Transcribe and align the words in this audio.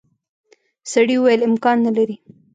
سړي 0.91 1.15
وویل 1.17 1.41
امکان 1.49 1.77
نه 1.85 1.91
لري. 1.97 2.15